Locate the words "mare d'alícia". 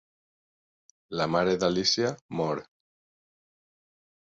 1.35-2.15